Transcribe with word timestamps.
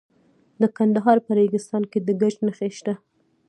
د 0.61 0.63
کندهار 0.77 1.17
په 1.25 1.31
ریګستان 1.39 1.83
کې 1.91 1.99
د 2.07 2.09
ګچ 2.21 2.35
نښې 2.45 2.69
شته. 2.77 2.93